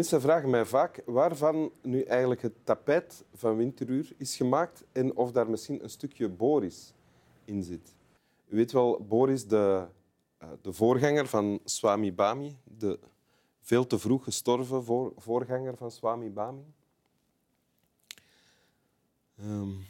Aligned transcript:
Mensen 0.00 0.20
vragen 0.20 0.50
mij 0.50 0.64
vaak 0.64 1.02
waarvan 1.06 1.72
nu 1.82 2.02
eigenlijk 2.02 2.42
het 2.42 2.52
tapijt 2.64 3.24
van 3.34 3.56
Winteruur 3.56 4.12
is 4.16 4.36
gemaakt 4.36 4.84
en 4.92 5.16
of 5.16 5.32
daar 5.32 5.50
misschien 5.50 5.82
een 5.82 5.90
stukje 5.90 6.28
Boris 6.28 6.94
in 7.44 7.62
zit. 7.62 7.94
U 8.48 8.56
weet 8.56 8.72
wel, 8.72 9.04
Boris, 9.08 9.46
de, 9.46 9.86
uh, 10.42 10.48
de 10.62 10.72
voorganger 10.72 11.26
van 11.26 11.60
Swami 11.64 12.12
Bami, 12.12 12.56
de 12.64 12.98
veel 13.60 13.86
te 13.86 13.98
vroeg 13.98 14.24
gestorven 14.24 14.84
voor, 14.84 15.12
voorganger 15.16 15.76
van 15.76 15.90
Swami 15.90 16.30
Bami. 16.30 16.64
Um, 19.40 19.84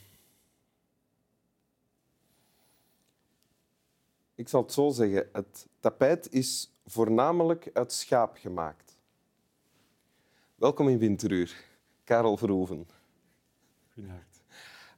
ik 4.34 4.48
zal 4.48 4.62
het 4.62 4.72
zo 4.72 4.91
zeggen. 4.91 5.28
Het 5.33 5.66
tapijt 5.80 6.33
is 6.33 6.72
voornamelijk 6.86 7.70
uit 7.72 7.92
schaap 7.92 8.36
gemaakt. 8.36 8.98
Welkom 10.60 10.88
in 10.88 10.98
Winteruur, 10.98 11.64
Karel 12.05 12.37
Verhoeven. 12.37 12.87
Goedenavond. 13.92 14.42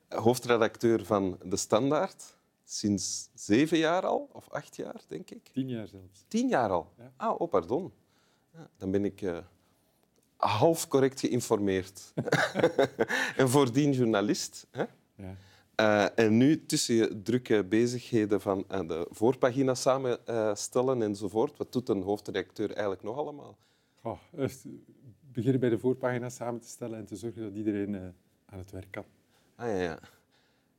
Hoofdredacteur 0.09 1.05
van 1.05 1.39
De 1.45 1.57
Standaard. 1.57 2.37
Sinds 2.65 3.31
zeven 3.35 3.79
jaar 3.79 4.07
al, 4.07 4.29
of 4.33 4.49
acht 4.51 4.77
jaar, 4.77 5.01
denk 5.07 5.31
ik. 5.31 5.49
Tien 5.53 5.69
jaar 5.69 5.89
zelfs. 5.89 6.25
Tien 6.29 6.49
jaar 6.49 6.71
al? 6.71 6.93
Ja. 6.99 7.13
Ah, 7.17 7.41
oh, 7.41 7.51
pardon. 7.51 7.93
Ja, 8.53 8.71
dan 8.77 8.91
ben 8.91 9.05
ik 9.05 9.21
uh, 9.21 9.39
half 10.37 10.89
correct 10.89 11.21
geïnformeerd. 11.21 12.13
en 13.37 13.49
voordien 13.49 13.93
journalist. 13.93 14.67
Hè? 14.71 14.85
Ja. 15.15 15.37
Uh, 16.17 16.25
en 16.25 16.37
nu 16.37 16.67
tussen 16.67 16.95
je 16.95 17.23
drukke 17.23 17.65
bezigheden 17.65 18.41
van 18.41 18.65
uh, 18.71 18.89
de 18.89 19.07
voorpagina 19.11 19.75
samenstellen 19.75 21.03
enzovoort, 21.03 21.57
wat 21.57 21.73
doet 21.73 21.89
een 21.89 22.03
hoofdredacteur 22.03 22.71
eigenlijk 22.71 23.03
nog 23.03 23.17
allemaal? 23.17 23.59
Oh, 24.03 24.19
beginnen 25.33 25.61
bij 25.61 25.71
de 25.71 25.79
voorpagina 25.79 26.29
samen 26.29 26.61
te 26.61 26.69
stellen 26.69 26.99
en 26.99 27.05
te 27.05 27.17
zorgen 27.17 27.43
dat 27.43 27.55
iedereen 27.55 27.97
aan 28.47 28.59
het 28.59 28.71
werk 28.71 28.91
kan. 28.91 29.05
Ah, 29.55 29.69
ja, 29.69 29.81
ja. 29.81 29.99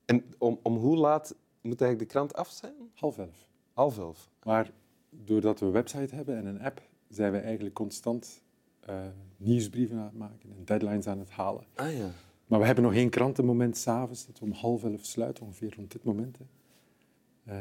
En 0.06 0.24
om, 0.38 0.60
om 0.64 0.76
hoe 0.76 0.98
laat 0.98 1.36
moet 1.62 1.82
eigenlijk 1.82 2.00
de 2.00 2.18
krant 2.18 2.36
af 2.36 2.50
zijn? 2.50 2.74
Half 2.94 3.18
elf. 3.18 3.48
Half 3.74 3.98
elf. 3.98 4.30
Maar 4.44 4.72
doordat 5.10 5.60
we 5.60 5.66
een 5.66 5.72
website 5.72 6.16
hebben 6.16 6.38
en 6.38 6.46
een 6.46 6.62
app, 6.62 6.82
zijn 7.10 7.32
we 7.32 7.38
eigenlijk 7.38 7.76
constant 7.76 8.42
uh, 8.90 8.96
nieuwsbrieven 9.38 9.98
aan 9.98 10.04
het 10.04 10.18
maken 10.18 10.52
en 10.58 10.66
deadlines 10.66 11.08
aan 11.08 11.20
het 11.20 11.30
halen. 11.30 11.64
Ah, 11.76 11.98
ja. 11.98 12.10
Maar 12.48 12.60
we 12.60 12.66
hebben 12.66 12.84
nog 12.84 12.94
één 12.94 13.10
krantenmoment 13.10 13.78
s'avonds, 13.78 14.26
dat 14.26 14.40
we 14.40 14.46
om 14.46 14.52
half 14.52 14.84
elf 14.84 15.06
sluiten, 15.06 15.46
ongeveer 15.46 15.74
rond 15.76 15.92
dit 15.92 16.04
moment. 16.04 16.38
Uh, 17.48 17.56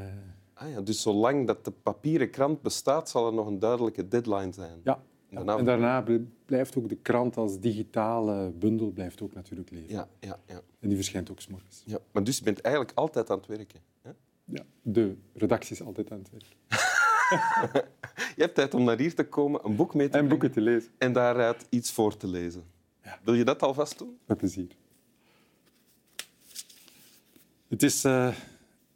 ah, 0.54 0.70
ja. 0.70 0.80
Dus 0.80 1.02
zolang 1.02 1.46
dat 1.46 1.64
de 1.64 1.70
papieren 1.70 2.30
krant 2.30 2.62
bestaat, 2.62 3.08
zal 3.08 3.26
er 3.26 3.32
nog 3.32 3.46
een 3.46 3.58
duidelijke 3.58 4.08
deadline 4.08 4.52
zijn. 4.52 4.80
Ja, 4.84 5.02
daarna, 5.34 5.56
en 5.56 5.64
daarna 5.64 6.04
blijft 6.44 6.76
ook 6.76 6.88
de 6.88 6.96
krant 6.96 7.36
als 7.36 7.60
digitale 7.60 8.50
bundel 8.50 8.90
blijft 8.90 9.22
ook 9.22 9.34
natuurlijk 9.34 9.70
leven. 9.70 9.88
Ja, 9.88 10.08
ja, 10.20 10.38
ja. 10.46 10.60
En 10.80 10.88
die 10.88 10.96
verschijnt 10.96 11.30
ook 11.30 11.40
s'morgens. 11.40 11.82
Ja, 11.86 11.98
maar 12.12 12.24
dus 12.24 12.38
je 12.38 12.44
bent 12.44 12.60
eigenlijk 12.60 12.98
altijd 12.98 13.30
aan 13.30 13.36
het 13.36 13.46
werken. 13.46 13.80
Hè? 14.02 14.10
Ja, 14.44 14.62
de 14.82 15.16
redactie 15.34 15.76
is 15.76 15.82
altijd 15.82 16.10
aan 16.10 16.18
het 16.18 16.30
werken. 16.30 16.56
je 18.36 18.42
hebt 18.42 18.54
tijd 18.54 18.74
om 18.74 18.84
naar 18.84 18.98
hier 18.98 19.14
te 19.14 19.24
komen, 19.24 19.60
een 19.64 19.76
boek 19.76 19.94
mee 19.94 20.08
te 20.08 20.18
En 20.18 20.28
boeken 20.28 20.50
te 20.50 20.60
lezen. 20.60 20.90
En 20.98 21.12
daaruit 21.12 21.66
iets 21.68 21.92
voor 21.92 22.16
te 22.16 22.26
lezen. 22.26 22.64
Ja. 23.04 23.18
Wil 23.22 23.34
je 23.34 23.44
dat 23.44 23.62
alvast 23.62 23.98
doen? 23.98 24.18
Met 24.26 24.38
plezier. 24.38 24.68
Het 27.68 27.82
is 27.82 28.04
uh, 28.04 28.34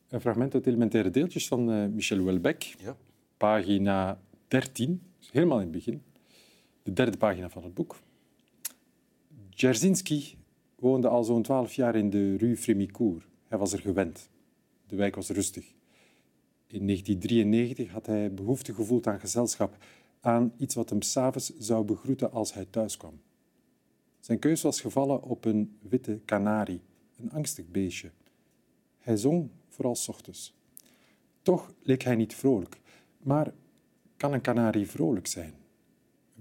een 0.08 0.20
fragment 0.20 0.54
uit 0.54 0.66
Elementaire 0.66 1.10
Deeltjes 1.10 1.48
van 1.48 1.70
uh, 1.70 1.86
Michel 1.86 2.19
Houellebecq. 2.19 2.78
Ja. 2.78 2.96
Pagina 3.36 4.20
13, 4.48 5.02
helemaal 5.30 5.58
in 5.58 5.62
het 5.62 5.72
begin. 5.72 6.02
De 6.86 6.92
derde 6.92 7.16
pagina 7.16 7.48
van 7.48 7.62
het 7.62 7.74
boek. 7.74 7.97
Dzerzhinsky 9.48 10.34
woonde 10.74 11.08
al 11.08 11.24
zo'n 11.24 11.42
twaalf 11.42 11.74
jaar 11.74 11.97
in 11.97 12.10
de 12.10 12.36
rue 12.36 12.56
Frémicourt. 12.56 13.26
Hij 13.48 13.58
was 13.58 13.72
er 13.72 13.78
gewend. 13.78 14.30
De 14.86 14.96
wijk 14.96 15.14
was 15.14 15.28
rustig. 15.28 15.64
In 16.66 16.86
1993 16.86 17.91
had 17.91 18.06
hij 18.06 18.34
behoefte 18.34 18.75
gevoeld 18.75 19.06
aan 19.06 19.20
gezelschap, 19.20 19.76
aan 20.20 20.52
iets 20.56 20.75
wat 20.75 20.91
hem 20.91 21.02
s'avonds 21.02 21.56
zou 21.58 21.84
begroeten 21.84 22.32
als 22.32 22.54
hij 22.54 22.64
thuis 22.64 22.96
kwam. 22.96 23.20
Zijn 24.20 24.38
keus 24.38 24.62
was 24.62 24.80
gevallen 24.80 25.22
op 25.22 25.44
een 25.44 25.78
witte 25.88 26.20
kanarie, 26.25 26.80
een 27.16 27.30
angstig 27.30 27.69
beestje. 27.69 28.10
Hij 28.98 29.16
zong 29.16 29.50
vooral 29.69 29.94
s 29.94 30.08
ochtends. 30.08 30.54
Toch 31.42 31.72
leek 31.82 32.02
hij 32.02 32.16
niet 32.16 32.34
vrolijk. 32.34 32.80
Maar 33.19 33.52
kan 34.16 34.32
een 34.32 34.41
kanarie 34.41 34.91
vrolijk 34.91 35.26
zijn? 35.26 35.64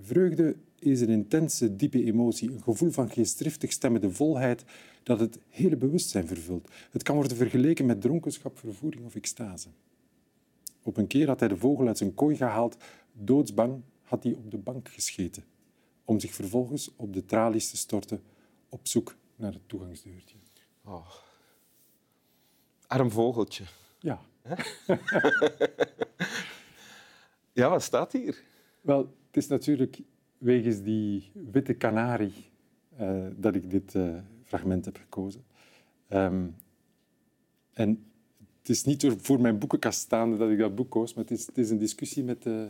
Vreugde 0.01 0.56
is 0.79 1.01
een 1.01 1.09
intense, 1.09 1.75
diepe 1.75 2.03
emotie, 2.03 2.51
een 2.51 2.63
gevoel 2.63 2.91
van 2.91 3.09
geestdriftig 3.09 3.72
stemmende 3.72 4.11
volheid 4.11 4.63
dat 5.03 5.19
het 5.19 5.39
hele 5.50 5.75
bewustzijn 5.75 6.28
vervult. 6.28 6.69
Het 6.91 7.03
kan 7.03 7.16
worden 7.16 7.38
vergeleken 7.38 7.85
met 7.85 8.01
dronkenschap, 8.01 8.57
vervoering 8.57 9.05
of 9.05 9.16
extase. 9.16 9.69
Op 10.84 10.97
een 10.97 11.07
keer 11.07 11.28
had 11.28 11.39
hij 11.39 11.50
de 11.50 11.57
vogel 11.57 11.88
uit 11.88 11.97
zijn 11.97 12.13
kooi 12.13 12.35
gehaald. 12.35 12.78
Doodsbang 13.13 13.81
had 14.01 14.23
hij 14.23 14.34
op 14.34 14.51
de 14.51 14.57
bank 14.57 14.89
gescheten, 14.89 15.44
om 16.05 16.19
zich 16.19 16.34
vervolgens 16.34 16.91
op 16.95 17.13
de 17.13 17.25
tralies 17.25 17.69
te 17.69 17.78
storten 17.78 18.22
op 18.69 18.88
zoek 18.88 19.16
naar 19.35 19.53
het 19.53 19.67
toegangsdeurtje. 19.67 20.35
Oh. 20.84 21.09
Arm 22.88 23.11
vogeltje. 23.11 23.63
Ja. 24.00 24.22
ja, 27.53 27.69
wat 27.69 27.84
staat 27.84 28.11
hier? 28.11 28.44
Wel, 28.81 29.13
het 29.35 29.44
is 29.44 29.50
natuurlijk 29.50 30.01
wegens 30.38 30.81
die 30.81 31.31
witte 31.51 31.73
kanarie 31.73 32.34
uh, 33.00 33.28
dat 33.38 33.56
ik 33.56 33.69
dit 33.69 33.94
uh, 33.94 34.18
fragment 34.44 34.85
heb 34.85 34.97
gekozen. 34.97 35.44
Um, 36.09 36.56
en 37.73 38.06
het 38.59 38.69
is 38.69 38.84
niet 38.84 39.16
voor 39.18 39.41
mijn 39.41 39.59
boekenkast 39.59 40.00
staande 40.00 40.38
dat 40.38 40.50
ik 40.50 40.57
dat 40.57 40.75
boek 40.75 40.90
koos, 40.90 41.13
maar 41.13 41.23
het 41.23 41.34
is, 41.34 41.46
het 41.46 41.57
is 41.57 41.69
een 41.69 41.78
discussie 41.78 42.23
met 42.23 42.46
uh, 42.46 42.63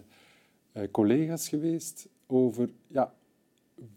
collega's 0.92 1.50
geweest 1.50 2.10
over 2.26 2.70
ja, 2.88 3.14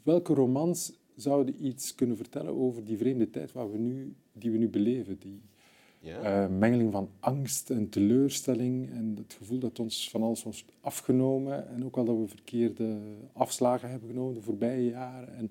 welke 0.02 0.34
romans 0.34 0.92
zouden 1.16 1.66
iets 1.66 1.94
kunnen 1.94 2.16
vertellen 2.16 2.54
over 2.54 2.84
die 2.84 2.96
vreemde 2.96 3.30
tijd 3.30 3.52
waar 3.52 3.72
we 3.72 3.78
nu, 3.78 4.14
die 4.32 4.50
we 4.50 4.58
nu 4.58 4.68
beleven. 4.68 5.18
Die 5.18 5.42
ja. 5.98 6.44
uh, 6.44 6.56
mengeling 6.58 6.92
van 6.92 7.08
angst 7.20 7.70
en 7.70 7.88
teleurstelling 7.88 8.90
en 8.90 9.14
het 9.16 9.34
gevoel 9.38 9.58
dat 9.58 9.78
ons 9.78 10.10
van 10.10 10.22
alles 10.22 10.42
was 10.42 10.64
afgenomen 10.80 11.68
en 11.68 11.84
ook 11.84 11.96
al 11.96 12.04
dat 12.04 12.16
we 12.16 12.28
verkeerde 12.28 12.98
afslagen 13.32 13.90
hebben 13.90 14.08
genomen 14.08 14.34
de 14.34 14.42
voorbije 14.42 14.90
jaren. 14.90 15.34
En, 15.34 15.50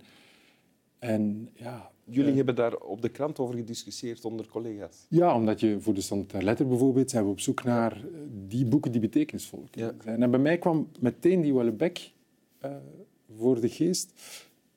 en 1.00 1.50
ja, 1.54 1.92
Jullie 2.10 2.36
hebben 2.36 2.56
daar 2.56 2.76
op 2.76 3.02
de 3.02 3.10
krant 3.10 3.40
over 3.40 3.56
gediscussieerd 3.56 4.26
onder 4.26 4.48
collega's. 4.48 5.06
Ja, 5.10 5.36
omdat 5.36 5.60
je 5.60 5.80
voor 5.80 5.94
de 5.94 6.02
Standaard 6.02 6.44
Letter 6.44 6.68
bijvoorbeeld 6.68 7.10
zijn 7.10 7.24
we 7.24 7.30
op 7.30 7.40
zoek 7.40 7.64
naar 7.64 7.92
eh, 7.92 8.02
die 8.48 8.66
boeken 8.66 8.92
die 8.92 9.02
betekenisvol 9.02 9.66
zijn. 9.72 10.22
En 10.22 10.32
bij 10.32 10.40
mij 10.40 10.58
kwam 10.58 10.90
meteen 11.00 11.42
die 11.42 11.54
Wellebeck 11.54 12.12
uh, 12.66 12.72
voor 13.38 13.62
de 13.62 13.70
geest 13.70 14.14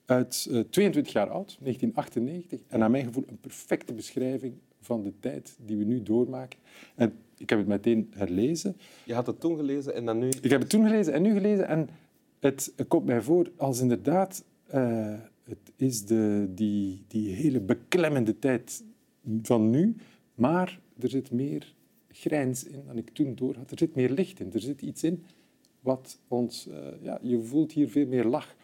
uit 0.05 0.47
uh, 0.51 0.61
22 0.61 1.13
jaar 1.13 1.31
oud, 1.31 1.59
1998. 1.61 2.61
En 2.69 2.79
naar 2.79 2.91
mijn 2.91 3.05
gevoel 3.05 3.25
een 3.27 3.41
perfecte 3.41 3.93
beschrijving 3.93 4.55
van 4.81 5.03
de 5.03 5.13
tijd 5.21 5.57
die 5.67 5.77
we 5.77 5.85
nu 5.85 6.03
doormaken. 6.03 6.59
En 6.95 7.13
ik 7.37 7.51
heb 7.51 7.59
het 7.59 7.69
meteen 7.69 8.11
herlezen. 8.11 8.77
Je 9.05 9.15
had 9.15 9.27
het 9.27 9.41
toen 9.41 9.57
gelezen 9.57 9.95
en 9.95 10.05
dan 10.05 10.19
nu... 10.19 10.29
Ik 10.29 10.51
heb 10.51 10.61
het 10.61 10.71
toen 10.71 10.87
gelezen 10.87 11.13
en 11.13 11.23
nu 11.23 11.33
gelezen. 11.33 11.69
En 11.69 11.89
het, 12.39 12.73
het 12.77 12.89
komt 12.89 13.05
mij 13.05 13.23
voor 13.23 13.51
als 13.57 13.81
inderdaad... 13.81 14.45
Uh, 14.75 15.15
het 15.51 15.73
is 15.77 16.05
de, 16.05 16.49
die, 16.55 17.05
die 17.09 17.35
hele 17.35 17.61
beklemmende 17.61 18.39
tijd 18.39 18.85
van 19.43 19.71
nu, 19.71 19.97
maar 20.35 20.81
er 20.99 21.09
zit 21.09 21.31
meer 21.31 21.75
grijns 22.09 22.65
in 22.65 22.83
dan 22.87 22.99
ik 22.99 23.11
toen 23.11 23.35
door 23.35 23.57
had. 23.57 23.71
Er 23.71 23.79
zit 23.79 23.95
meer 23.95 24.11
licht 24.11 24.41
in. 24.41 24.53
Er 24.53 24.61
zit 24.61 24.83
iets 24.83 25.03
in 25.03 25.25
wat 25.81 26.19
ons... 26.29 26.67
Uh, 26.67 26.75
ja, 27.03 27.19
je 27.23 27.41
voelt 27.43 27.73
hier 27.73 27.89
veel 27.89 28.07
meer 28.07 28.25
lach. 28.25 28.55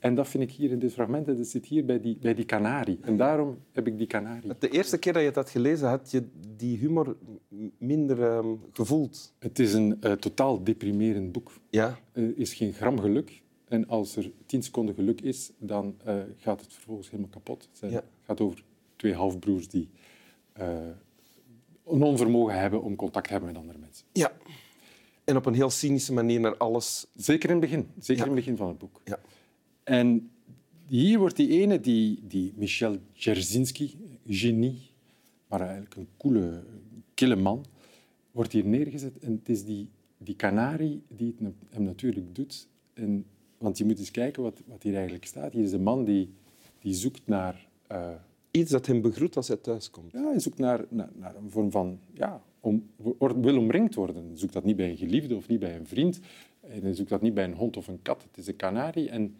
En 0.00 0.14
dat 0.14 0.28
vind 0.28 0.42
ik 0.42 0.50
hier 0.50 0.70
in 0.70 0.78
dit 0.78 0.92
fragment. 0.92 1.26
Dat 1.26 1.46
zit 1.46 1.66
hier 1.66 1.84
bij 1.84 2.00
die, 2.00 2.18
bij 2.20 2.34
die 2.34 2.44
kanarie. 2.44 2.98
En 3.00 3.16
daarom 3.16 3.58
heb 3.72 3.86
ik 3.86 3.98
die 3.98 4.06
kanarie. 4.06 4.52
De 4.58 4.68
eerste 4.68 4.98
keer 4.98 5.12
dat 5.12 5.22
je 5.22 5.30
dat 5.30 5.50
gelezen 5.50 5.88
had, 5.88 6.10
je 6.10 6.24
die 6.56 6.78
humor 6.78 7.16
minder 7.78 8.18
uh, 8.18 8.52
gevoeld. 8.72 9.34
Het 9.38 9.58
is 9.58 9.72
een 9.72 9.98
uh, 10.00 10.12
totaal 10.12 10.64
deprimerend 10.64 11.32
boek. 11.32 11.52
Ja. 11.70 11.98
Er 12.12 12.38
is 12.38 12.54
geen 12.54 12.72
gram 12.72 13.00
geluk. 13.00 13.42
En 13.68 13.88
als 13.88 14.16
er 14.16 14.30
tien 14.46 14.62
seconden 14.62 14.94
geluk 14.94 15.20
is, 15.20 15.52
dan 15.58 15.96
uh, 16.06 16.14
gaat 16.36 16.60
het 16.60 16.72
vervolgens 16.72 17.10
helemaal 17.10 17.30
kapot. 17.30 17.68
Het 17.80 18.02
gaat 18.22 18.40
over 18.40 18.64
twee 18.96 19.14
halfbroers 19.14 19.68
die 19.68 19.88
een 21.86 22.02
onvermogen 22.02 22.60
hebben 22.60 22.82
om 22.82 22.96
contact 22.96 23.26
te 23.26 23.32
hebben 23.32 23.52
met 23.52 23.60
andere 23.60 23.78
mensen. 23.78 24.06
Ja. 24.12 24.32
En 25.24 25.36
op 25.36 25.46
een 25.46 25.54
heel 25.54 25.70
cynische 25.70 26.12
manier 26.12 26.40
naar 26.40 26.56
alles... 26.56 27.06
Zeker 27.14 27.50
in 27.50 27.56
het 27.56 27.70
begin. 27.70 27.88
Zeker 27.98 28.22
in 28.22 28.30
het 28.30 28.38
begin 28.38 28.56
van 28.56 28.68
het 28.68 28.78
boek. 28.78 29.00
Ja. 29.04 29.18
En 29.90 30.30
hier 30.86 31.18
wordt 31.18 31.36
die 31.36 31.48
ene, 31.48 31.80
die, 31.80 32.18
die 32.28 32.52
Michel 32.56 32.96
Dzerzhinsky, 33.12 33.90
genie, 34.26 34.78
maar 35.46 35.60
eigenlijk 35.60 35.94
een 35.94 36.08
coole, 36.16 36.62
kille 37.14 37.36
man, 37.36 37.64
wordt 38.30 38.52
hier 38.52 38.64
neergezet. 38.64 39.18
En 39.18 39.32
het 39.32 39.48
is 39.48 39.64
die, 39.64 39.88
die 40.18 40.36
kanarie 40.36 41.02
die 41.08 41.34
het 41.38 41.54
hem 41.68 41.82
natuurlijk 41.82 42.34
doet. 42.34 42.68
En 42.94 43.24
Want 43.58 43.78
je 43.78 43.84
moet 43.84 43.98
eens 43.98 44.10
kijken 44.10 44.42
wat, 44.42 44.62
wat 44.66 44.82
hier 44.82 44.94
eigenlijk 44.94 45.26
staat. 45.26 45.52
Hier 45.52 45.64
is 45.64 45.72
een 45.72 45.82
man 45.82 46.04
die, 46.04 46.30
die 46.80 46.94
zoekt 46.94 47.26
naar... 47.26 47.68
Uh, 47.92 48.10
Iets 48.50 48.70
dat 48.70 48.86
hem 48.86 49.00
begroet 49.00 49.36
als 49.36 49.48
hij 49.48 49.56
thuiskomt. 49.56 50.12
Ja, 50.12 50.30
hij 50.30 50.40
zoekt 50.40 50.58
naar, 50.58 50.84
naar, 50.88 51.10
naar 51.14 51.36
een 51.36 51.50
vorm 51.50 51.70
van... 51.70 51.98
Ja, 52.14 52.42
om, 52.60 52.90
wil 53.18 53.58
omringd 53.58 53.94
worden. 53.94 54.26
Hij 54.26 54.36
zoekt 54.36 54.52
dat 54.52 54.64
niet 54.64 54.76
bij 54.76 54.90
een 54.90 54.96
geliefde 54.96 55.36
of 55.36 55.48
niet 55.48 55.60
bij 55.60 55.76
een 55.76 55.86
vriend. 55.86 56.20
En 56.60 56.82
hij 56.82 56.94
zoekt 56.94 57.08
dat 57.08 57.22
niet 57.22 57.34
bij 57.34 57.44
een 57.44 57.54
hond 57.54 57.76
of 57.76 57.88
een 57.88 58.02
kat. 58.02 58.22
Het 58.22 58.38
is 58.38 58.46
een 58.46 58.56
kanarie 58.56 59.08
en 59.08 59.34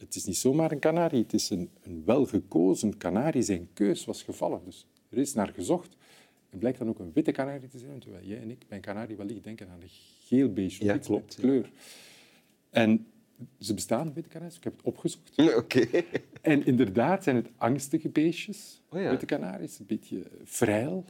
het 0.00 0.14
is 0.14 0.24
niet 0.24 0.36
zomaar 0.36 0.72
een 0.72 0.78
kanarie. 0.78 1.22
Het 1.22 1.32
is 1.32 1.50
een, 1.50 1.70
een 1.82 2.02
welgekozen 2.04 2.96
kanarie. 2.96 3.42
Zijn 3.42 3.68
keus 3.72 4.04
was 4.04 4.22
gevallen. 4.22 4.60
Dus 4.64 4.86
er 5.08 5.18
is 5.18 5.34
naar 5.34 5.52
gezocht. 5.54 5.96
Het 6.50 6.58
blijkt 6.58 6.78
dan 6.78 6.88
ook 6.88 6.98
een 6.98 7.12
witte 7.14 7.32
kanarie 7.32 7.68
te 7.68 7.78
zijn, 7.78 7.98
terwijl 7.98 8.24
jij 8.24 8.40
en 8.40 8.50
ik 8.50 8.64
bij 8.68 8.76
een 8.76 8.84
kanarie 8.84 9.16
wellicht 9.16 9.44
denken 9.44 9.68
aan 9.68 9.80
de 9.80 9.86
geel 10.26 10.52
beige 10.52 10.84
ja, 10.84 10.98
klopt, 10.98 11.34
kleur. 11.34 11.70
En 12.70 13.06
ze 13.58 13.74
bestaan, 13.74 14.12
witte 14.12 14.28
kanaries. 14.28 14.56
Ik 14.56 14.64
heb 14.64 14.76
het 14.76 14.86
opgezocht. 14.86 15.38
Oké. 15.56 15.86
En 16.40 16.66
inderdaad 16.66 17.22
zijn 17.22 17.36
het 17.36 17.48
angstige 17.56 18.08
beestjes, 18.08 18.82
oh, 18.88 19.00
ja. 19.00 19.10
witte 19.10 19.26
kanaries. 19.26 19.78
Een 19.78 19.86
beetje 19.86 20.22
vrij. 20.44 21.02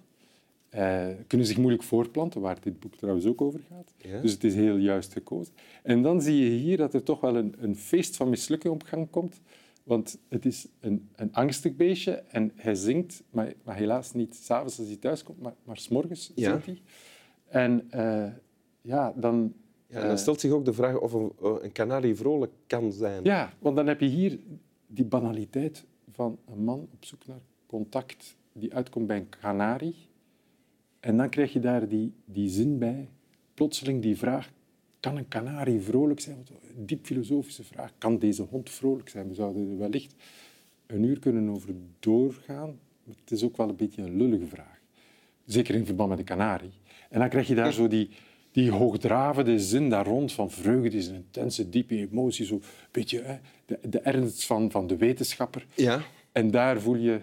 Uh, 0.75 1.07
kunnen 1.27 1.47
zich 1.47 1.57
moeilijk 1.57 1.83
voortplanten, 1.83 2.41
waar 2.41 2.61
dit 2.61 2.81
boek 2.81 2.95
trouwens 2.97 3.27
ook 3.27 3.41
over 3.41 3.61
gaat. 3.69 3.95
Ja. 3.97 4.21
Dus 4.21 4.33
het 4.33 4.45
is 4.45 4.55
heel 4.55 4.77
juist 4.77 5.13
gekozen. 5.13 5.55
En 5.83 6.03
dan 6.03 6.21
zie 6.23 6.45
je 6.45 6.51
hier 6.51 6.77
dat 6.77 6.95
er 6.95 7.03
toch 7.03 7.21
wel 7.21 7.37
een, 7.37 7.55
een 7.59 7.77
feest 7.77 8.17
van 8.17 8.29
mislukking 8.29 8.75
op 8.75 8.83
gang 8.83 9.11
komt. 9.11 9.41
Want 9.85 10.19
het 10.29 10.47
is 10.47 10.69
een, 10.81 11.09
een 11.15 11.33
angstig 11.33 11.77
beestje 11.77 12.13
en 12.13 12.53
hij 12.55 12.75
zingt, 12.75 13.23
maar, 13.31 13.53
maar 13.65 13.77
helaas 13.77 14.13
niet 14.13 14.35
s'avonds 14.35 14.79
als 14.79 14.87
hij 14.89 14.97
thuis 14.97 15.23
komt, 15.23 15.41
maar, 15.41 15.55
maar 15.65 15.77
s'morgens 15.77 16.33
Ja. 16.35 16.51
zingt 16.51 16.67
hij. 16.67 16.81
En 17.49 17.87
eh, 17.91 18.33
ja, 18.81 19.13
dan... 19.17 19.55
Ja, 19.89 20.01
dan 20.01 20.11
eh, 20.11 20.17
stelt 20.17 20.41
zich 20.41 20.51
ook 20.51 20.65
de 20.65 20.73
vraag 20.73 20.99
of 20.99 21.13
een, 21.13 21.33
een 21.63 21.73
kanarie 21.73 22.15
vrolijk 22.15 22.53
kan 22.67 22.93
zijn. 22.93 23.25
Ja, 23.25 23.53
want 23.59 23.77
dan 23.77 23.87
heb 23.87 24.01
je 24.01 24.07
hier 24.07 24.39
die 24.87 25.05
banaliteit 25.05 25.85
van 26.13 26.39
een 26.47 26.65
man 26.65 26.89
op 26.93 27.05
zoek 27.05 27.27
naar 27.27 27.41
contact 27.67 28.37
die 28.53 28.75
uitkomt 28.75 29.07
bij 29.07 29.17
een 29.17 29.29
kanarie. 29.41 30.06
En 31.01 31.17
dan 31.17 31.29
krijg 31.29 31.53
je 31.53 31.61
daar 31.61 31.89
die, 31.89 32.13
die 32.25 32.49
zin 32.49 32.79
bij, 32.79 33.09
plotseling 33.55 34.03
die 34.03 34.17
vraag, 34.17 34.53
kan 35.01 35.17
een 35.17 35.29
kanarie 35.29 35.81
vrolijk 35.81 36.21
zijn? 36.21 36.47
Een 36.77 36.87
diep 36.87 37.07
filosofische 37.07 37.65
vraag. 37.65 37.93
Kan 37.99 38.19
deze 38.19 38.43
hond 38.43 38.71
vrolijk 38.71 39.09
zijn? 39.09 39.29
We 39.29 39.35
zouden 39.35 39.71
er 39.71 39.79
wellicht 39.79 40.15
een 40.87 41.03
uur 41.03 41.19
kunnen 41.19 41.49
over 41.49 41.75
doorgaan. 41.99 42.79
Maar 43.05 43.15
het 43.21 43.31
is 43.31 43.45
ook 43.45 43.57
wel 43.57 43.69
een 43.69 43.77
beetje 43.77 44.03
een 44.03 44.17
lullige 44.17 44.47
vraag. 44.47 44.81
Zeker 45.45 45.75
in 45.75 45.87
verband 45.87 46.09
met 46.09 46.19
de 46.19 46.25
kanarie. 46.25 46.73
En 47.11 47.19
dan 47.19 47.29
krijg 47.29 47.49
je 47.49 47.55
daar 47.55 47.73
zo 47.73 47.89
die, 47.89 48.11
die 48.53 48.71
hoogdravende 48.71 49.61
zin 49.61 49.91
daar 49.91 50.07
rond 50.07 50.33
van 50.33 50.51
vreugde 50.51 50.97
is 50.97 51.07
een 51.07 51.15
intense, 51.15 51.69
diepe 51.69 51.97
emotie. 51.97 52.47
Zo 52.47 52.55
een 52.55 52.63
beetje 52.91 53.23
hè, 53.23 53.37
de, 53.67 53.79
de 53.89 54.01
ernst 54.01 54.47
van, 54.47 54.71
van 54.71 54.87
de 54.87 54.97
wetenschapper. 54.97 55.67
Ja. 55.75 56.01
En 56.33 56.51
daar 56.51 56.81
voel 56.81 56.97
je, 56.97 57.21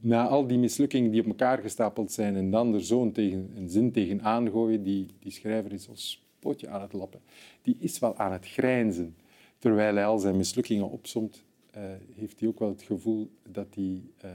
na 0.00 0.26
al 0.26 0.46
die 0.46 0.58
mislukkingen 0.58 1.10
die 1.10 1.20
op 1.20 1.26
elkaar 1.26 1.58
gestapeld 1.58 2.12
zijn, 2.12 2.36
en 2.36 2.50
dan 2.50 2.74
er 2.74 2.84
zo'n 2.84 3.12
tegen, 3.12 3.50
een 3.56 3.68
zin 3.68 3.92
tegen 3.92 4.22
aangooien, 4.22 4.82
die, 4.82 5.06
die 5.18 5.32
schrijver 5.32 5.72
is 5.72 5.88
als 5.88 6.24
potje 6.38 6.68
aan 6.68 6.80
het 6.80 6.92
lappen. 6.92 7.20
Die 7.62 7.76
is 7.78 7.98
wel 7.98 8.16
aan 8.16 8.32
het 8.32 8.46
grijnzen. 8.46 9.16
Terwijl 9.58 9.94
hij 9.94 10.06
al 10.06 10.18
zijn 10.18 10.36
mislukkingen 10.36 10.90
opsomt, 10.90 11.44
uh, 11.76 11.82
heeft 12.14 12.40
hij 12.40 12.48
ook 12.48 12.58
wel 12.58 12.68
het 12.68 12.82
gevoel 12.82 13.30
dat 13.48 13.66
hij 13.74 14.02
uh, 14.24 14.30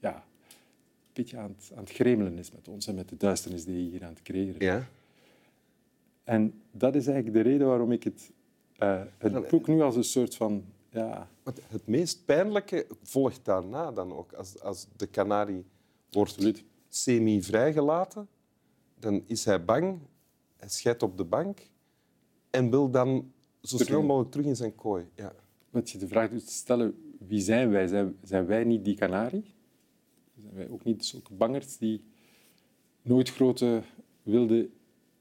ja, 0.00 0.14
een 0.14 1.12
beetje 1.12 1.36
aan 1.38 1.54
het, 1.56 1.72
aan 1.74 1.82
het 1.82 1.92
gremelen 1.92 2.38
is 2.38 2.52
met 2.52 2.68
ons 2.68 2.86
en 2.86 2.94
met 2.94 3.08
de 3.08 3.16
duisternis 3.16 3.64
die 3.64 3.74
hij 3.74 3.84
hier 3.84 4.04
aan 4.04 4.12
het 4.12 4.22
creëren 4.22 4.58
is. 4.58 4.66
Ja. 4.66 4.88
En 6.24 6.54
dat 6.70 6.94
is 6.94 7.06
eigenlijk 7.06 7.44
de 7.44 7.50
reden 7.50 7.66
waarom 7.66 7.92
ik 7.92 8.04
het, 8.04 8.30
uh, 8.78 9.02
het 9.18 9.48
boek 9.48 9.66
nu 9.66 9.80
als 9.80 9.96
een 9.96 10.04
soort 10.04 10.34
van... 10.34 10.64
Ja, 10.96 11.28
het 11.68 11.86
meest 11.86 12.24
pijnlijke 12.24 12.86
volgt 13.02 13.44
daarna 13.44 13.92
dan 13.92 14.12
ook. 14.12 14.32
Als, 14.32 14.60
als 14.60 14.86
de 14.96 15.06
kanarie 15.06 15.64
wordt 16.10 16.64
semi-vrijgelaten, 16.88 18.28
dan 18.98 19.22
is 19.26 19.44
hij 19.44 19.64
bang, 19.64 19.98
hij 20.56 20.68
scheidt 20.68 21.02
op 21.02 21.16
de 21.16 21.24
bank 21.24 21.70
en 22.50 22.70
wil 22.70 22.90
dan 22.90 23.32
zo 23.60 23.76
snel 23.76 24.02
mogelijk 24.02 24.30
terug 24.30 24.46
in 24.46 24.56
zijn 24.56 24.74
kooi. 24.74 25.08
Ja. 25.14 25.34
Wat 25.70 25.90
je 25.90 25.98
de 25.98 26.08
vraag 26.08 26.30
doet 26.30 26.50
stellen, 26.50 27.14
wie 27.18 27.40
zijn 27.40 27.70
wij? 27.70 27.86
Zijn, 27.86 28.16
zijn 28.22 28.46
wij 28.46 28.64
niet 28.64 28.84
die 28.84 28.96
kanarie? 28.96 29.54
Zijn 30.40 30.54
wij 30.54 30.68
ook 30.68 30.84
niet 30.84 31.04
zulke 31.04 31.34
bangers 31.34 31.76
die 31.76 32.04
nooit 33.02 33.30
grote 33.30 33.82
wilde 34.22 34.70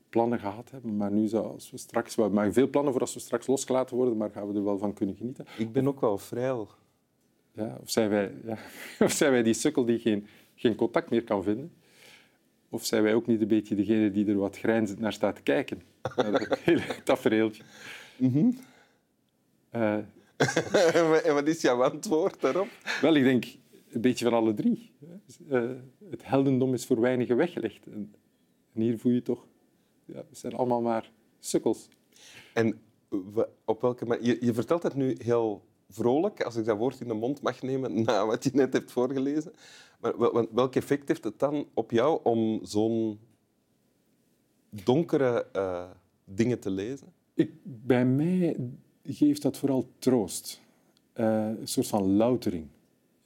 plannen 0.09 0.39
gehad 0.39 0.71
hebben, 0.71 0.97
maar 0.97 1.11
nu 1.11 1.31
als 1.31 1.71
we 1.71 1.77
straks... 1.77 2.15
We 2.15 2.29
maken 2.29 2.53
veel 2.53 2.69
plannen 2.69 2.91
voor 2.91 3.01
als 3.01 3.13
we 3.13 3.19
straks 3.19 3.47
losgelaten 3.47 3.95
worden, 3.95 4.17
maar 4.17 4.29
gaan 4.29 4.47
we 4.47 4.57
er 4.57 4.63
wel 4.63 4.77
van 4.77 4.93
kunnen 4.93 5.15
genieten. 5.15 5.45
Ik 5.57 5.71
ben 5.71 5.87
ook 5.87 6.01
wel 6.01 6.17
vrij. 6.17 6.65
Ja, 7.51 7.77
of, 7.81 7.89
zijn 7.89 8.09
wij, 8.09 8.31
ja, 8.45 8.57
of 9.05 9.11
zijn 9.11 9.31
wij 9.31 9.43
die 9.43 9.53
sukkel 9.53 9.85
die 9.85 9.99
geen, 9.99 10.27
geen 10.55 10.75
contact 10.75 11.09
meer 11.09 11.23
kan 11.23 11.43
vinden? 11.43 11.71
Of 12.69 12.85
zijn 12.85 13.03
wij 13.03 13.13
ook 13.13 13.27
niet 13.27 13.41
een 13.41 13.47
beetje 13.47 13.75
degene 13.75 14.11
die 14.11 14.27
er 14.27 14.37
wat 14.37 14.57
grijnzend 14.57 14.99
naar 14.99 15.13
staat 15.13 15.35
te 15.35 15.41
kijken? 15.41 15.81
Naar 16.15 16.31
dat 16.31 16.59
hele 16.59 17.03
tafereeltje. 17.03 17.63
Mm 18.17 18.31
-hmm. 18.31 18.57
uh, 19.75 19.97
en 21.27 21.33
wat 21.33 21.47
is 21.47 21.61
jouw 21.61 21.83
antwoord 21.83 22.41
daarop? 22.41 22.67
Wel, 23.01 23.15
ik 23.15 23.23
denk 23.23 23.45
een 23.89 24.01
beetje 24.01 24.25
van 24.25 24.33
alle 24.33 24.53
drie. 24.53 24.91
Uh, 25.49 25.69
het 26.09 26.25
heldendom 26.25 26.73
is 26.73 26.85
voor 26.85 27.01
weinigen 27.01 27.35
weggelegd. 27.35 27.85
En, 27.85 28.13
en 28.73 28.81
hier 28.81 28.99
voel 28.99 29.11
je 29.11 29.21
toch 29.21 29.45
ja, 30.05 30.23
we 30.29 30.35
zijn 30.35 30.53
allemaal 30.53 30.81
maar 30.81 31.11
sukkels. 31.39 31.87
En 32.53 32.79
op 33.65 33.81
welke 33.81 34.05
manier... 34.05 34.25
Je, 34.25 34.37
je, 34.45 34.53
vertelt 34.53 34.83
het 34.83 34.95
nu 34.95 35.15
heel 35.17 35.63
vrolijk, 35.89 36.43
als 36.43 36.55
ik 36.55 36.65
dat 36.65 36.77
woord 36.77 36.99
in 37.01 37.07
de 37.07 37.13
mond 37.13 37.41
mag 37.41 37.61
nemen 37.61 38.03
na 38.03 38.25
wat 38.25 38.43
je 38.43 38.49
net 38.53 38.73
hebt 38.73 38.91
voorgelezen. 38.91 39.53
Maar 39.99 40.17
wel, 40.17 40.47
welk 40.51 40.75
effect 40.75 41.07
heeft 41.07 41.23
het 41.23 41.39
dan 41.39 41.67
op 41.73 41.91
jou 41.91 42.19
om 42.23 42.59
zo'n 42.63 43.19
donkere 44.69 45.47
uh, 45.55 45.89
dingen 46.23 46.59
te 46.59 46.69
lezen? 46.69 47.07
Ik, 47.33 47.51
bij 47.63 48.05
mij 48.05 48.57
geeft 49.03 49.41
dat 49.41 49.57
vooral 49.57 49.89
troost. 49.99 50.61
Uh, 51.15 51.47
een 51.59 51.67
soort 51.67 51.87
van 51.87 52.15
loutering. 52.15 52.67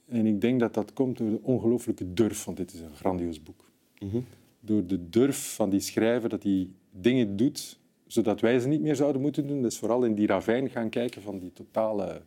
En 0.06 0.26
ik 0.26 0.40
denk 0.40 0.60
dat 0.60 0.74
dat 0.74 0.92
komt 0.92 1.18
door 1.18 1.30
de 1.30 1.40
ongelooflijke 1.42 2.12
durf, 2.12 2.44
want 2.44 2.56
dit 2.56 2.72
is 2.72 2.80
een 2.80 2.96
grandioos 2.96 3.42
boek. 3.42 3.64
Mm 3.98 4.10
-hmm 4.10 4.24
door 4.60 4.86
de 4.86 5.08
durf 5.08 5.54
van 5.54 5.70
die 5.70 5.80
schrijver 5.80 6.28
dat 6.28 6.42
hij 6.42 6.68
dingen 6.90 7.36
doet 7.36 7.80
zodat 8.12 8.40
wij 8.40 8.58
ze 8.58 8.68
niet 8.68 8.80
meer 8.80 8.96
zouden 8.96 9.20
moeten 9.20 9.46
doen. 9.46 9.62
Dus 9.62 9.78
vooral 9.78 10.04
in 10.04 10.14
die 10.14 10.26
ravijn 10.26 10.70
gaan 10.70 10.88
kijken 10.88 11.22
van 11.22 11.38
die 11.38 11.52
totale 11.52 12.22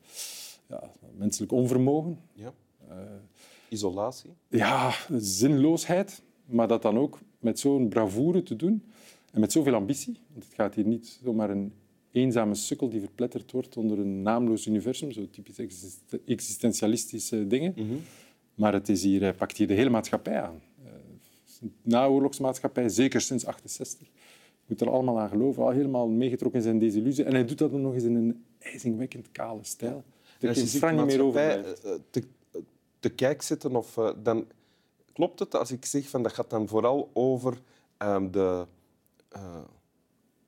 ja, 0.68 0.92
menselijk 1.18 1.52
onvermogen. 1.52 2.20
Ja. 2.34 2.54
Uh, 2.90 2.96
Isolatie. 3.70 4.30
Ja, 4.48 4.94
zinloosheid. 5.18 6.22
Maar 6.46 6.68
dat 6.68 6.82
dan 6.82 6.98
ook 6.98 7.20
met 7.40 7.60
zo'n 7.60 7.90
bravoure 7.90 8.44
te 8.44 8.56
doen 8.56 8.84
en 9.32 9.40
met 9.40 9.52
zoveel 9.52 9.74
ambitie. 9.74 10.18
Want 10.32 10.44
het 10.44 10.54
gaat 10.54 10.76
hier 10.76 10.86
niet 10.86 11.20
zomaar 11.24 11.50
een 11.50 11.74
eenzame 12.12 12.56
sukkel 12.56 12.90
die 12.90 13.00
verpletterd 13.00 13.52
wordt 13.52 13.78
onder 13.78 14.00
een 14.00 14.22
naamloos 14.22 14.66
universum, 14.66 15.12
zo 15.12 15.28
typisch 15.30 15.88
existentialistische 16.26 17.48
dingen. 17.48 17.74
Mm 17.76 17.88
-hmm. 17.88 18.02
Maar 18.56 18.74
het 18.74 18.90
is 18.90 19.04
hier, 19.04 19.22
hij 19.22 19.34
pakt 19.34 19.58
hier 19.58 19.68
de 19.68 19.74
hele 19.74 19.90
maatschappij 19.90 20.42
aan 20.42 20.62
naoorlogsmaatschappij, 21.82 22.90
zeker 22.90 23.22
sinds 23.22 23.46
68. 23.46 24.08
Je 24.08 24.64
moet 24.68 24.82
er 24.82 24.90
allemaal 24.90 25.20
aan 25.20 25.30
geloven, 25.30 25.64
al 25.64 25.70
helemaal 25.70 26.08
meegetrokken 26.08 26.60
in 26.60 26.66
zijn 26.66 26.80
desillusie. 26.80 27.24
En 27.24 27.34
hij 27.34 27.46
doet 27.46 27.58
dat 27.58 27.72
dan 27.72 27.82
nog 27.82 27.94
eens 27.94 28.04
in 28.04 28.16
een 28.16 28.44
ijzingwekkend 28.60 29.32
kale 29.32 29.64
stijl. 29.64 30.04
Ja. 30.40 30.50
Je 30.50 30.66
zich 30.66 30.92
niet 30.92 31.06
meer 31.06 31.24
over 31.24 31.76
te, 32.10 32.24
te 33.00 33.10
kijk 33.10 33.42
zitten, 33.42 33.76
of, 33.76 33.98
uh, 33.98 34.10
dan 34.24 34.48
klopt 35.14 35.40
het 35.40 35.56
als 35.56 35.72
ik 35.72 35.86
zeg 35.86 36.10
van 36.10 36.24
dat 36.24 36.34
gaat 36.34 36.50
dan 36.50 36.68
vooral 36.68 37.10
over 37.14 37.58
um, 37.98 38.32
de 38.32 38.66
uh, 39.36 39.58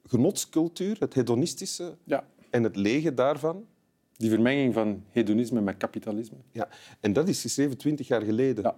genotscultuur, 0.06 0.96
het 1.00 1.14
hedonistische 1.14 1.96
ja. 2.04 2.28
en 2.50 2.64
het 2.64 2.76
lege 2.76 3.14
daarvan. 3.14 3.66
Die 4.18 4.30
vermenging 4.30 4.74
van 4.74 5.04
hedonisme 5.10 5.62
met 5.62 5.78
kapitalisme. 5.78 6.38
Ja, 6.52 6.70
en 7.00 7.14
dat 7.14 7.28
is 7.28 7.42
geschreven 7.42 7.78
twintig 7.78 8.08
jaar 8.08 8.22
geleden. 8.22 8.64
Ja. 8.64 8.78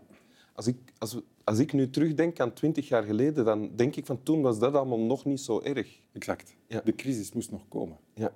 Als, 0.54 0.68
ik, 0.68 0.78
als, 0.98 1.14
we, 1.14 1.24
als 1.48 1.60
ik 1.60 1.74
nu 1.74 1.90
terugdenk 1.90 2.40
aan 2.40 2.54
twintig 2.54 2.88
jaar 2.88 3.04
geleden, 3.04 3.46
dan 3.46 3.70
denk 3.76 3.96
ik 3.96 4.06
van 4.06 4.24
toen 4.24 4.42
was 4.42 4.60
dat 4.60 4.74
allemaal 4.74 5.00
nog 5.00 5.26
niet 5.26 5.40
zo 5.40 5.62
erg. 5.62 6.00
Exact. 6.12 6.56
Ja. 6.68 6.82
De 6.84 6.96
crisis 6.96 7.34
moest 7.34 7.52
nog 7.52 7.68
komen. 7.68 7.98
Ja. 8.14 8.34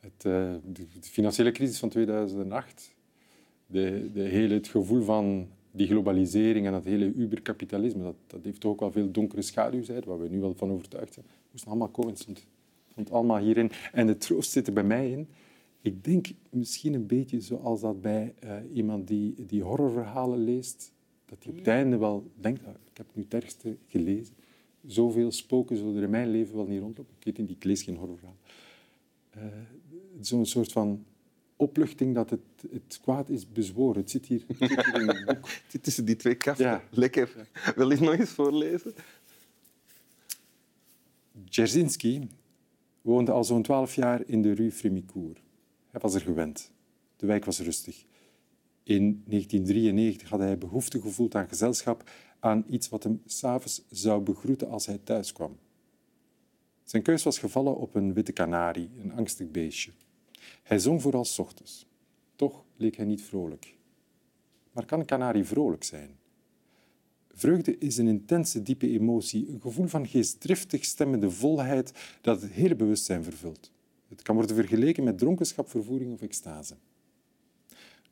Het, 0.00 0.24
uh, 0.24 0.54
de, 0.72 0.86
financiële 1.00 1.50
crisis 1.50 1.78
van 1.78 1.88
2008, 1.88 2.94
de, 3.66 4.10
de 4.12 4.22
hele, 4.22 4.54
het 4.54 4.68
gevoel 4.68 5.02
van 5.02 5.48
die 5.70 5.86
globalisering 5.86 6.66
en 6.66 6.72
dat 6.72 6.84
hele 6.84 7.12
uberkapitalisme, 7.12 8.02
dat, 8.02 8.16
dat 8.26 8.44
heeft 8.44 8.60
toch 8.60 8.72
ook 8.72 8.80
wel 8.80 8.92
veel 8.92 9.10
donkere 9.10 9.42
schaduwzijden, 9.42 10.08
waar 10.08 10.20
we 10.20 10.28
nu 10.28 10.40
wel 10.40 10.54
van 10.56 10.70
overtuigd 10.70 11.14
zijn. 11.14 11.26
Het 11.26 11.52
moest 11.52 11.66
allemaal 11.66 11.88
komen. 11.88 12.10
Het 12.10 12.20
stond, 12.20 12.46
stond 12.90 13.10
allemaal 13.10 13.38
hierin. 13.38 13.70
En 13.92 14.06
de 14.06 14.16
troost 14.16 14.50
zit 14.50 14.66
er 14.66 14.72
bij 14.72 14.84
mij 14.84 15.10
in. 15.10 15.28
Ik 15.80 16.04
denk 16.04 16.26
misschien 16.50 16.94
een 16.94 17.06
beetje 17.06 17.40
zoals 17.40 17.80
dat 17.80 18.00
bij 18.00 18.34
uh, 18.44 18.56
iemand 18.72 19.08
die, 19.08 19.46
die 19.46 19.62
horrorverhalen 19.62 20.38
leest, 20.38 20.93
dat 21.24 21.38
hij 21.42 21.52
op 21.52 21.58
het 21.58 21.66
einde 21.66 21.96
wel 21.96 22.30
denkt, 22.34 22.64
ah, 22.64 22.74
ik 22.90 22.96
heb 22.96 23.06
nu 23.12 23.22
het 23.22 23.34
ergste 23.34 23.76
gelezen. 23.86 24.34
Zoveel 24.86 25.32
spoken 25.32 25.76
zullen 25.76 25.96
er 25.96 26.02
in 26.02 26.10
mijn 26.10 26.30
leven 26.30 26.56
wel 26.56 26.66
niet 26.66 26.80
rondlopen. 26.80 27.14
Ik 27.18 27.24
weet 27.24 27.38
niet, 27.38 27.50
ik 27.50 27.64
lees 27.64 27.82
geen 27.82 27.96
horrorverhaal. 27.96 28.36
Uh, 29.36 29.42
zo'n 30.20 30.46
soort 30.46 30.72
van 30.72 31.04
opluchting 31.56 32.14
dat 32.14 32.30
het, 32.30 32.40
het 32.70 32.98
kwaad 33.02 33.28
is 33.28 33.52
bezworen. 33.52 34.00
Het 34.00 34.10
zit 34.10 34.26
hier, 34.26 34.44
het 34.46 34.56
zit 34.58 34.84
hier 34.84 35.00
in 35.00 35.08
het 35.08 35.24
boek. 35.24 35.48
Het 35.62 35.62
zit 35.68 35.82
tussen 35.82 36.04
die 36.04 36.16
twee 36.16 36.34
kasten. 36.34 36.66
Ja. 36.66 36.82
Lekker. 36.90 37.48
Wil 37.76 37.88
je 37.88 37.94
het 37.94 38.04
nog 38.04 38.18
eens 38.18 38.30
voorlezen? 38.30 38.94
Dzerzhinsky 41.48 42.28
woonde 43.00 43.32
al 43.32 43.44
zo'n 43.44 43.62
twaalf 43.62 43.94
jaar 43.94 44.22
in 44.26 44.42
de 44.42 44.52
rue 44.52 44.72
Frémicourt. 44.72 45.40
Hij 45.90 46.00
was 46.00 46.14
er 46.14 46.20
gewend. 46.20 46.72
De 47.16 47.26
wijk 47.26 47.44
was 47.44 47.60
rustig. 47.60 48.04
In 48.84 49.22
1993 49.26 50.28
had 50.28 50.40
hij 50.40 50.58
behoefte 50.58 51.00
gevoeld 51.00 51.34
aan 51.34 51.48
gezelschap, 51.48 52.10
aan 52.40 52.64
iets 52.68 52.88
wat 52.88 53.02
hem 53.02 53.22
s'avonds 53.26 53.82
zou 53.90 54.22
begroeten 54.22 54.68
als 54.68 54.86
hij 54.86 54.98
thuis 54.98 55.32
kwam. 55.32 55.58
Zijn 56.84 57.02
keus 57.02 57.22
was 57.22 57.38
gevallen 57.38 57.76
op 57.76 57.94
een 57.94 58.12
witte 58.12 58.32
kanarie, 58.32 58.90
een 59.02 59.12
angstig 59.12 59.50
beestje. 59.50 59.90
Hij 60.62 60.78
zong 60.78 61.02
vooral 61.02 61.24
's 61.24 61.38
ochtends. 61.38 61.86
Toch 62.36 62.64
leek 62.76 62.96
hij 62.96 63.06
niet 63.06 63.22
vrolijk. 63.22 63.76
Maar 64.72 64.86
kan 64.86 65.00
een 65.00 65.06
kanarie 65.06 65.44
vrolijk 65.44 65.84
zijn? 65.84 66.18
Vreugde 67.28 67.78
is 67.78 67.96
een 67.96 68.08
intense, 68.08 68.62
diepe 68.62 68.88
emotie, 68.88 69.48
een 69.48 69.60
gevoel 69.60 69.86
van 69.86 70.06
geestdriftig 70.06 70.84
stemmende 70.84 71.30
volheid 71.30 72.18
dat 72.20 72.42
het 72.42 72.50
hele 72.50 72.76
bewustzijn 72.76 73.24
vervult. 73.24 73.72
Het 74.08 74.22
kan 74.22 74.36
worden 74.36 74.56
vergeleken 74.56 75.04
met 75.04 75.18
dronkenschap, 75.18 75.70
vervoering 75.70 76.12
of 76.12 76.22
extase. 76.22 76.74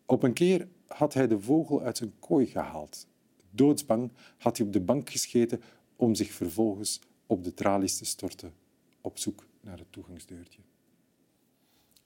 Op 0.07 0.23
een 0.23 0.33
keer 0.33 0.69
had 0.87 1.15
hij 1.15 1.27
de 1.27 1.41
vogel 1.41 1.83
uit 1.83 1.97
zijn 1.97 2.13
kooi 2.19 2.47
gehaald. 2.47 3.07
Doodsbang 3.51 4.13
had 4.39 4.57
hij 4.57 4.67
op 4.67 4.73
de 4.73 4.81
bank 4.81 5.11
gescheten 5.11 5.63
om 5.97 6.15
zich 6.15 6.33
vervolgens 6.33 7.01
op 7.27 7.45
de 7.45 7.55
tralies 7.55 7.97
te 7.97 8.05
storten 8.05 8.55
op 9.01 9.19
zoek 9.19 9.47
naar 9.61 9.79
het 9.79 9.93
toegangsdeurtje. 9.93 10.61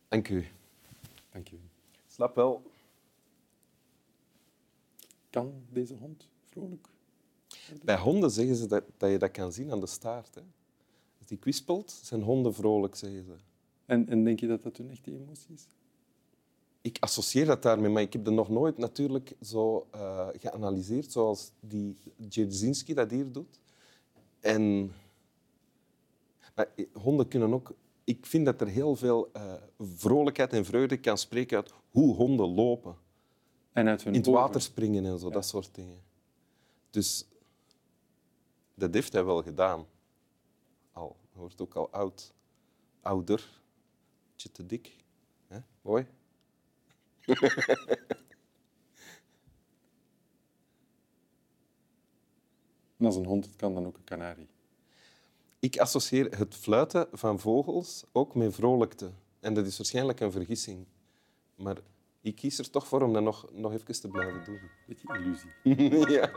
Dank 0.09 0.29
u. 0.29 0.47
Dank 1.33 1.49
je. 1.49 1.57
Slap 2.07 2.35
wel. 2.35 2.71
Kan 5.31 5.53
deze 5.71 5.95
hond 5.95 6.29
vrolijk? 6.45 6.89
Bij 7.85 7.99
honden 7.99 8.31
zeggen 8.31 8.57
ze 8.57 8.67
dat, 8.67 8.85
dat 8.97 9.11
je 9.11 9.19
dat 9.19 9.31
kan 9.31 9.53
zien 9.53 9.71
aan 9.71 9.81
de 9.81 9.87
staart. 9.87 10.35
Hè. 10.35 10.41
Als 11.19 11.29
die 11.29 11.39
kwispelt, 11.39 11.91
zijn 11.91 12.23
honden 12.23 12.55
vrolijk, 12.55 12.95
zeggen 12.95 13.25
ze. 13.25 13.35
En, 13.87 14.09
en 14.09 14.25
denk 14.25 14.41
je 14.41 14.47
dat 14.47 14.63
dat 14.63 14.79
een 14.79 14.91
echte 14.91 15.13
emotie 15.13 15.55
is? 15.55 15.67
Ik 16.87 16.97
associeer 17.01 17.47
dat 17.47 17.63
daarmee, 17.63 17.91
maar 17.91 18.03
ik 18.03 18.13
heb 18.13 18.25
dat 18.25 18.35
nog 18.35 18.49
nooit 18.49 18.79
natuurlijk 18.79 19.35
zo 19.43 19.87
eh, 19.91 20.29
geanalyseerd 20.39 21.13
zoals 21.13 21.53
die 21.61 21.97
Dzerzhinsky 22.29 22.95
dat 22.95 23.11
hier 23.11 23.33
doet. 23.33 23.61
En 24.41 24.93
maar 26.55 26.69
eh, 26.77 26.87
honden 26.93 27.29
kunnen 27.29 27.53
ook... 27.53 27.75
Ik 28.05 28.27
vind 28.27 28.45
dat 28.45 28.61
er 28.61 28.67
heel 28.67 28.97
veel 28.97 29.31
eh, 29.33 29.55
vrolijkheid 29.79 30.53
en 30.53 30.65
vreugde 30.65 30.97
kan 30.97 31.19
spreken 31.19 31.57
uit 31.57 31.73
hoe 31.91 32.15
honden 32.15 32.55
lopen. 32.55 32.97
En 33.73 33.89
uit 33.89 34.05
hun 34.05 34.13
In 34.13 34.19
het 34.19 34.29
water 34.29 34.61
springen 34.61 35.05
en 35.05 35.19
zo, 35.19 35.31
dat 35.31 35.47
soort 35.47 35.75
dingen. 35.75 36.01
Dus 36.91 37.27
dat 38.75 38.95
heeft 38.95 39.13
hij 39.13 39.25
wel 39.25 39.43
gedaan. 39.43 39.87
Al. 40.93 41.17
Hij 41.31 41.41
wordt 41.41 41.61
ook 41.61 41.75
al 41.75 41.91
oud. 41.91 42.35
Ouder. 43.01 43.61
Beetje 44.33 44.53
te 44.53 44.67
dik. 44.67 44.97
Hè? 45.47 45.59
Mooi. 45.83 46.07
En 52.99 53.07
als 53.07 53.17
een 53.17 53.27
hond 53.27 53.45
het 53.45 53.57
kan, 53.57 53.75
dan 53.75 53.87
ook 53.87 53.97
een 53.97 54.05
kanarie. 54.05 54.49
Ik 55.59 55.79
associeer 55.79 56.39
het 56.39 56.55
fluiten 56.55 57.09
van 57.13 57.41
vogels 57.41 58.05
ook 58.13 58.35
met 58.35 58.55
vrolijkte. 58.55 59.11
En 59.41 59.55
dat 59.55 59.67
is 59.67 59.77
waarschijnlijk 59.77 60.21
een 60.21 60.33
vergissing. 60.33 60.87
Maar 61.55 61.77
ik 62.21 62.37
kies 62.37 62.59
er 62.59 62.71
toch 62.71 62.87
voor 62.87 63.03
om 63.03 63.13
dat 63.13 63.23
nog, 63.23 63.47
nog 63.53 63.73
even 63.73 64.01
te 64.01 64.09
blijven 64.09 64.45
doen. 64.45 64.61
Beetje 64.87 65.19
illusie. 65.19 65.51
ja. 66.21 66.31